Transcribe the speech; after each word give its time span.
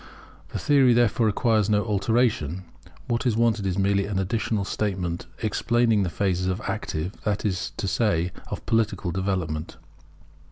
The 0.49 0.57
theory 0.57 0.93
therefore 0.93 1.27
requires 1.27 1.69
no 1.69 1.85
alteration: 1.85 2.63
what 3.07 3.27
is 3.27 3.37
wanted 3.37 3.67
is 3.67 3.77
merely 3.77 4.07
an 4.07 4.17
additional 4.17 4.65
statement 4.65 5.27
explaining 5.43 6.01
the 6.01 6.09
phases 6.09 6.47
of 6.47 6.59
active, 6.61 7.11
that 7.21 7.45
is 7.45 7.71
to 7.77 7.87
say, 7.87 8.31
of 8.49 8.65
political 8.65 9.11
development. 9.11 9.77